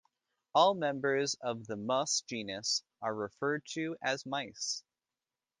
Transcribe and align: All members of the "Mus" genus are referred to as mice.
All 0.55 0.73
members 0.73 1.35
of 1.41 1.67
the 1.67 1.75
"Mus" 1.75 2.21
genus 2.21 2.81
are 3.03 3.13
referred 3.13 3.63
to 3.73 3.95
as 4.01 4.25
mice. 4.25 4.83